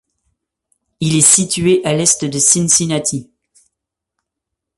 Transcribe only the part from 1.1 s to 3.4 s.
est situé à l'est de Cincinnati.